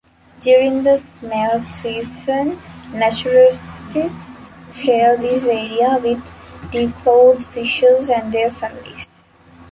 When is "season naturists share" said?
1.71-5.15